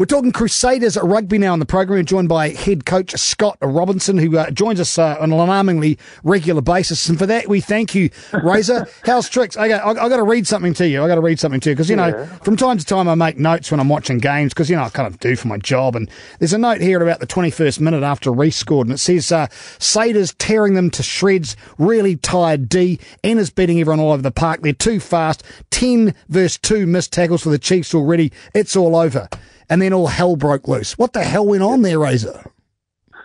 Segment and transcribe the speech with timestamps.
[0.00, 1.98] We're talking Crusaders rugby now on the program.
[1.98, 5.98] We're joined by head coach Scott Robertson, who uh, joins us uh, on an alarmingly
[6.24, 7.06] regular basis.
[7.10, 8.88] And for that, we thank you, Razor.
[9.04, 9.58] How's tricks?
[9.58, 11.04] Okay, I, I got to read something to you.
[11.04, 13.14] I got to read something to you because you know, from time to time, I
[13.14, 15.58] make notes when I'm watching games because you know I kind of do for my
[15.58, 15.94] job.
[15.96, 19.30] And there's a note here about the 21st minute after Reece scored, and it says
[19.30, 21.58] uh, Saders tearing them to shreds.
[21.76, 23.00] Really tired D.
[23.22, 24.62] Ennor's beating everyone all over the park.
[24.62, 25.42] They're too fast.
[25.70, 28.32] Ten versus two missed tackles for the Chiefs already.
[28.54, 29.28] It's all over
[29.70, 30.98] and then all hell broke loose.
[30.98, 32.50] What the hell went on there, Razor?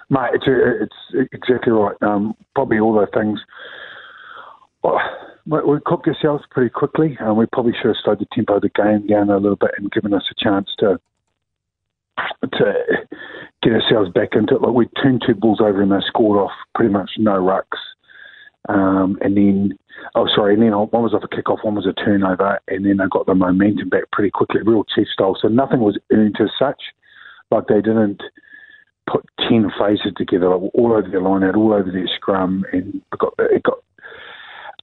[0.10, 1.98] Mate, it's, it's exactly right.
[2.02, 3.40] Um, probably all those things.
[4.84, 5.00] Well,
[5.48, 8.70] we cooked ourselves pretty quickly, and we probably should have slowed the tempo of the
[8.70, 11.00] game down a little bit and given us a chance to
[12.54, 12.74] to
[13.62, 14.62] get ourselves back into it.
[14.62, 17.80] Like we turned two balls over and they scored off pretty much no rucks.
[18.70, 19.78] Um, and then,
[20.16, 22.98] oh, sorry, and then one was off a kick-off, one was a turnover, and then
[22.98, 25.38] they got the momentum back pretty quickly, real chief style.
[25.40, 26.82] So nothing was earned as such.
[27.52, 28.22] Like they didn't
[29.10, 32.96] put 10 phases together, like all over their line out, all over their scrum, and
[32.96, 33.78] it got, it got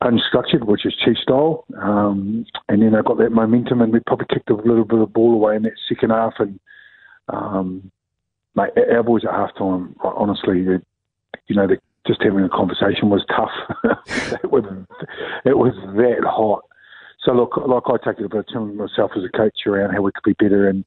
[0.02, 1.64] unstructured, which is chief style.
[1.80, 5.12] Um, and then they got that momentum, and we probably kicked a little bit of
[5.12, 6.34] ball away in that second half.
[6.38, 6.60] And,
[7.28, 7.91] um,
[8.54, 13.50] mate, our boys at halftime, honestly, you know, the just having a conversation was tough.
[14.42, 14.64] it was
[15.45, 16.62] it was that hot.
[17.25, 20.11] So look, like I take it about telling myself as a coach around how we
[20.12, 20.84] could be better in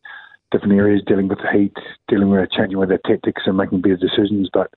[0.52, 1.76] different areas, dealing with the heat,
[2.08, 4.50] dealing with changing with their tactics and making better decisions.
[4.52, 4.74] But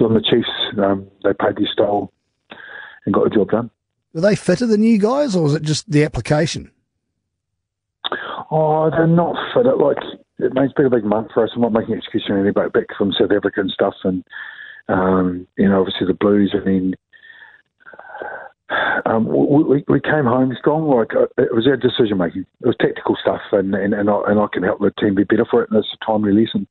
[0.00, 0.48] on the Chiefs,
[0.82, 2.12] um, they played their style
[3.04, 3.70] and got the job done.
[4.12, 6.70] Were they fitter than you guys, or was it just the application?
[8.50, 9.66] Oh, they're not fit.
[9.66, 9.98] Like
[10.38, 11.50] it has been a big month for us.
[11.54, 14.24] I'm not making excuses or anything, but back from South Africa and stuff, and
[14.90, 16.94] um, you know, obviously the Blues, I mean,
[19.04, 20.88] um, we, we came home strong.
[20.88, 22.46] Like uh, it was our decision making.
[22.60, 25.24] It was tactical stuff, and and and I, and I can help the team be
[25.24, 25.70] better for it.
[25.70, 26.66] And it's a timely lesson.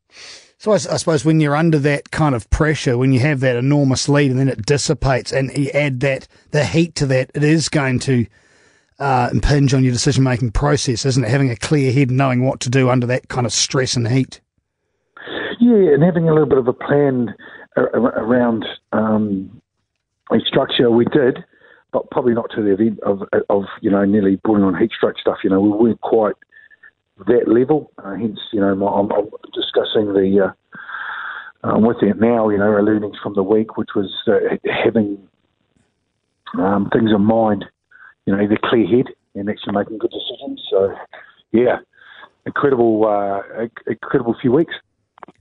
[0.58, 3.56] So I, I, suppose when you're under that kind of pressure, when you have that
[3.56, 7.44] enormous lead, and then it dissipates, and you add that the heat to that, it
[7.44, 8.26] is going to
[9.00, 11.30] uh, impinge on your decision making process, isn't it?
[11.30, 14.42] Having a clear head, knowing what to do under that kind of stress and heat.
[15.60, 17.34] Yeah, and having a little bit of a plan
[17.84, 19.62] around um,
[20.46, 21.44] structure we did,
[21.92, 25.18] but probably not to the event of, of you know, nearly pulling on heat stroke
[25.20, 25.38] stuff.
[25.44, 26.36] You know, we weren't quite
[27.28, 27.92] that level.
[27.98, 30.54] Uh, hence, you know, I'm, I'm discussing the
[31.64, 32.50] uh, um, with it now.
[32.50, 35.18] You know, our learnings from the week, which was uh, having
[36.58, 37.66] um, things in mind.
[38.26, 40.62] You know, the clear head and actually making good decisions.
[40.70, 40.96] So,
[41.52, 41.78] yeah,
[42.46, 44.74] incredible, uh, incredible few weeks.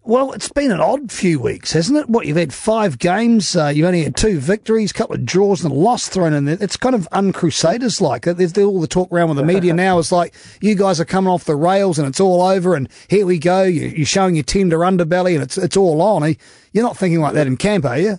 [0.05, 2.09] Well, it's been an odd few weeks, hasn't it?
[2.09, 5.63] What you've had five games, uh, you've only had two victories, a couple of draws,
[5.63, 6.57] and a loss thrown in there.
[6.61, 8.23] It's kind of uncrusaders like.
[8.23, 9.99] There's all the talk around with the media now.
[9.99, 13.27] It's like you guys are coming off the rails and it's all over, and here
[13.27, 13.63] we go.
[13.63, 16.37] You're showing your tender underbelly, and it's it's all on.
[16.73, 18.19] You're not thinking like that in camp, are you?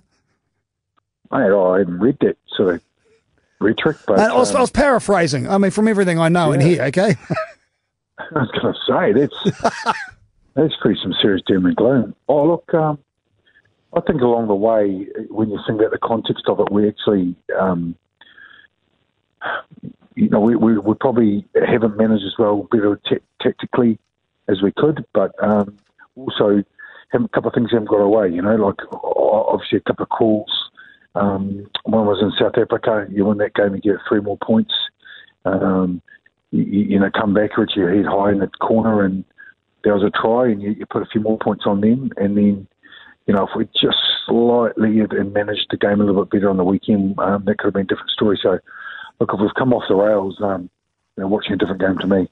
[1.31, 2.81] I, I hadn't read that sort of
[3.59, 5.47] rhetoric, but I was, um, I was paraphrasing.
[5.49, 6.59] I mean, from everything I know yeah.
[6.59, 7.15] in here, okay.
[8.19, 9.97] I was going to say that's.
[10.55, 12.15] That's pretty some serious doom and gloom.
[12.27, 12.99] Oh, look, um,
[13.95, 17.35] I think along the way, when you think about the context of it, we actually,
[17.59, 17.95] um,
[20.15, 23.97] you know, we, we, we, probably haven't managed as well better t- tactically
[24.47, 25.77] as we could, but um,
[26.15, 26.63] also
[27.13, 28.29] a couple of things haven't got away.
[28.29, 30.69] You know, like obviously a couple of calls.
[31.15, 33.07] Um, one was in South Africa.
[33.09, 34.73] You win that game, you get three more points.
[35.45, 36.01] Um,
[36.51, 39.23] you, you, know, come back, reach your head high in the corner, and
[39.83, 42.37] there was a try and you, you put a few more points on them, and
[42.37, 42.67] then
[43.27, 46.57] you know if we just slightly and managed the game a little bit better on
[46.57, 48.39] the weekend, um, that could have been a different story.
[48.41, 48.59] So
[49.19, 50.69] look, if we've come off the rails, um,
[51.17, 52.27] you know, watching a different game to me.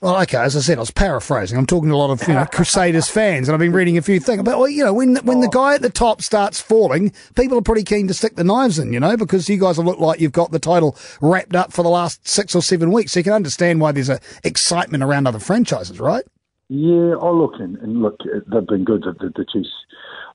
[0.00, 1.58] Well, okay, as I said, I was paraphrasing.
[1.58, 4.02] I'm talking to a lot of you know, Crusaders fans, and I've been reading a
[4.02, 4.42] few things.
[4.42, 5.50] But well, you know, when when the oh.
[5.50, 8.94] guy at the top starts falling, people are pretty keen to stick the knives in,
[8.94, 11.82] you know, because you guys have looked like you've got the title wrapped up for
[11.82, 13.12] the last six or seven weeks.
[13.12, 16.24] So you can understand why there's a excitement around other franchises, right?
[16.72, 19.02] Yeah, oh look, and, and look, they've been good.
[19.02, 19.74] The, the, the Chiefs.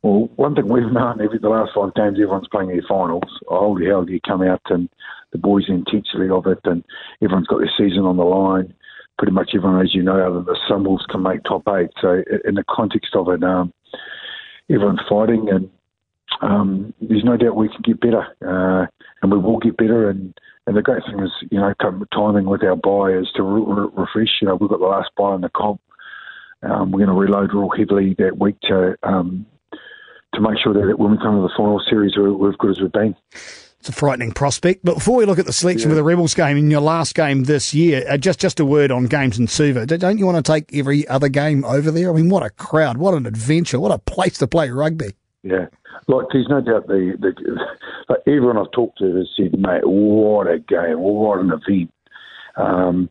[0.03, 3.23] Well, one thing we've known every the last five games, everyone's playing their finals.
[3.47, 4.89] Oh, holy hell, you come out and
[5.31, 6.83] the boys intensity of it, and
[7.23, 8.73] everyone's got their season on the line.
[9.17, 11.91] Pretty much everyone, as you know, other than the Sunwolves, can make top eight.
[12.01, 13.71] So, in the context of it, um,
[14.69, 15.69] everyone's fighting, and
[16.41, 18.87] um, there's no doubt we can get better, uh,
[19.21, 20.09] and we will get better.
[20.09, 21.73] And, and the great thing is, you know,
[22.13, 24.41] timing with our buy is to re- refresh.
[24.41, 25.79] You know, we've got the last buy in the comp
[26.63, 29.45] um, we're going to reload real heavily that week to um,
[30.33, 32.71] to make sure that when we come to the final series, we're, we're as good
[32.71, 33.15] as we've been.
[33.31, 34.83] It's a frightening prospect.
[34.83, 35.93] But before we look at the selection yeah.
[35.93, 38.91] for the Rebels game in your last game this year, uh, just just a word
[38.91, 39.85] on games in Suva.
[39.85, 42.09] Don't you want to take every other game over there?
[42.09, 42.97] I mean, what a crowd!
[42.97, 43.79] What an adventure!
[43.79, 45.13] What a place to play rugby!
[45.43, 45.67] Yeah,
[46.07, 47.59] like there's no doubt the, the
[48.09, 50.99] like everyone I've talked to has said, mate, what a game!
[50.99, 51.91] What an event!
[52.57, 53.09] Um,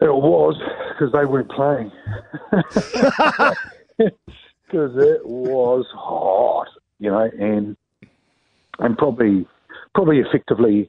[0.00, 0.56] it was
[0.90, 1.92] because they weren't playing.
[4.66, 6.68] Because it was hot,
[7.00, 7.76] you know, and
[8.78, 9.44] and probably
[9.96, 10.88] probably effectively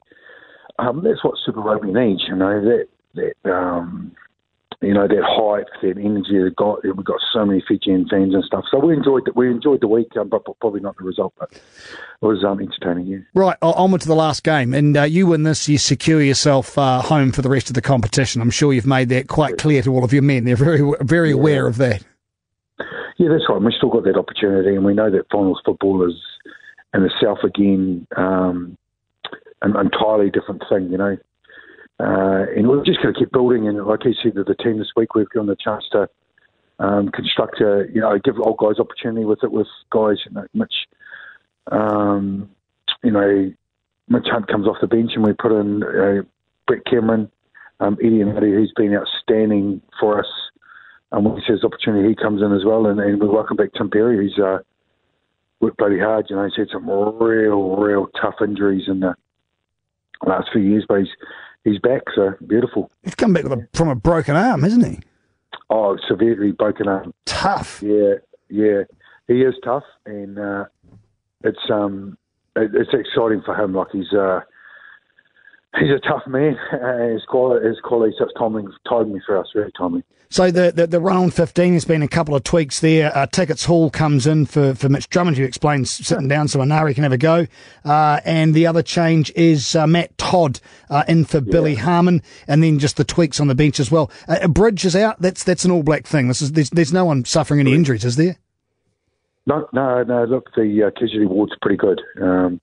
[0.78, 2.22] um, that's what Super Rugby needs.
[2.28, 4.12] You know that that um,
[4.82, 6.38] you know that height, that energy.
[6.42, 8.64] That got we've got so many Fijian fans and stuff.
[8.70, 11.32] So we enjoyed the, we enjoyed the week, um, but probably not the result.
[11.38, 13.06] But it was um, entertaining.
[13.06, 13.18] Yeah.
[13.34, 17.00] Right, onward to the last game, and uh, you win this, you secure yourself uh,
[17.00, 18.42] home for the rest of the competition.
[18.42, 20.44] I'm sure you've made that quite clear to all of your men.
[20.44, 21.36] They're very very yeah.
[21.36, 22.04] aware of that.
[23.18, 23.60] Yeah, that's right.
[23.60, 26.14] We've still got that opportunity, and we know that finals football is
[26.94, 28.76] in itself again um,
[29.62, 31.16] an entirely different thing, you know.
[32.02, 33.68] Uh, and we're just going to keep building.
[33.68, 36.08] And like I said to the team this week, we've given the chance to
[36.80, 40.46] um, construct a, you know, give old guys opportunity with it, with guys, you know,
[40.52, 40.74] Mitch,
[41.70, 42.50] um,
[43.04, 43.52] you know,
[44.08, 46.22] Mitch Hunt comes off the bench and we put in uh,
[46.66, 47.30] Brett Cameron,
[47.78, 50.26] um, Eddie and Eddie, who's been outstanding for us.
[51.12, 52.86] And when he says opportunity, he comes in as well.
[52.86, 54.58] And, and we welcome back Tim Perry, who's uh,
[55.60, 56.26] worked bloody hard.
[56.28, 59.14] You know, he's had some real, real tough injuries in the
[60.26, 61.08] last few years, but he's
[61.64, 62.02] he's back.
[62.14, 62.90] So beautiful.
[63.02, 65.00] He's come back a, from a broken arm, hasn't he?
[65.70, 67.14] Oh, severely broken arm.
[67.24, 67.82] Tough.
[67.82, 68.14] Yeah,
[68.48, 68.82] yeah.
[69.28, 70.64] He is tough, and uh,
[71.44, 72.18] it's um,
[72.56, 73.74] it, it's exciting for him.
[73.74, 74.40] Like he's uh,
[75.78, 76.56] he's a tough man.
[76.72, 80.02] Uh, his quality, his quality, such timing, timing for us, very timely.
[80.32, 83.14] So the, the, the round 15 has been a couple of tweaks there.
[83.14, 86.94] Uh, Tickets Hall comes in for, for Mitch Drummond, who explains sitting down so Enari
[86.94, 87.46] can have a go.
[87.84, 90.58] Uh, and the other change is uh, Matt Todd
[90.88, 91.50] uh, in for yeah.
[91.50, 94.10] Billy Harmon, and then just the tweaks on the bench as well.
[94.26, 95.20] Uh, Bridge is out.
[95.20, 96.28] That's that's an all black thing.
[96.28, 98.38] This is there's, there's no one suffering any injuries, is there?
[99.44, 100.24] No, no, no.
[100.24, 102.00] Look, the uh, casualty ward's pretty good.
[102.22, 102.58] Um,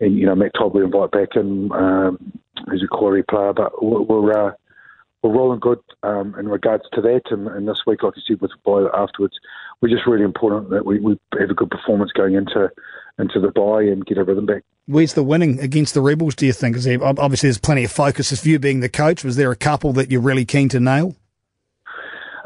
[0.00, 1.70] and you know, Matt Todd we invite back in.
[1.72, 2.32] Um,
[2.70, 4.02] he's a quality player, but we're.
[4.02, 4.56] we're
[5.22, 7.22] we're rolling good um, in regards to that.
[7.30, 9.34] And, and, this week, like I said, with the bye afterwards,
[9.80, 12.70] we're just really important that we, we have a good performance going into
[13.18, 14.62] into the bye and get a rhythm back.
[14.86, 16.36] Where's the winning against the Rebels?
[16.36, 16.76] Do you think?
[16.76, 18.32] Is there, obviously, there's plenty of focus.
[18.32, 21.16] As you being the coach, was there a couple that you're really keen to nail?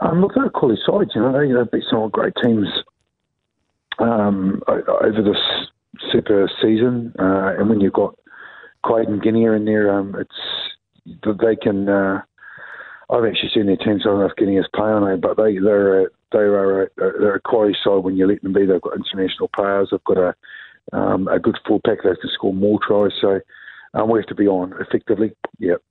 [0.01, 1.11] Um, look, they're quality sides.
[1.15, 2.67] You know, they, they've beat some great teams
[3.99, 5.37] um, over this
[6.13, 8.15] super season, uh, and when you've got
[8.85, 11.89] and Genia in there, um, it's they can.
[11.89, 12.21] Uh,
[13.11, 16.03] I've actually seen their teams on enough getting us play on it, but they they're
[16.03, 18.67] a, they are a, they're a quality side when you let them be.
[18.67, 19.89] They've got international players.
[19.91, 20.35] They've got a
[20.97, 21.99] um, a good full pack.
[21.99, 23.13] They can score more tries.
[23.21, 23.41] So
[23.95, 25.33] um, we have to be on effectively.
[25.59, 25.83] Yep.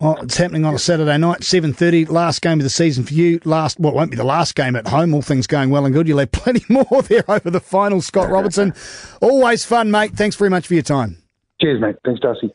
[0.00, 2.04] Well, it's happening on a Saturday night, seven thirty.
[2.04, 3.40] Last game of the season for you.
[3.44, 5.12] Last, well, won't be the last game at home.
[5.12, 6.06] All things going well and good.
[6.06, 8.00] You'll have plenty more there over the final.
[8.00, 8.74] Scott Robertson,
[9.20, 10.12] always fun, mate.
[10.12, 11.20] Thanks very much for your time.
[11.60, 11.96] Cheers, mate.
[12.04, 12.54] Thanks, Darcy.